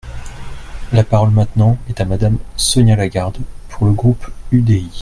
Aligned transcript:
La 0.93 1.03
parole 1.03 1.29
maintenant 1.29 1.77
est 1.87 2.01
à 2.01 2.05
Madame 2.05 2.39
Sonia 2.57 2.95
Lagarde 2.95 3.37
pour 3.69 3.85
le 3.85 3.91
groupe 3.91 4.31
UDI. 4.51 4.89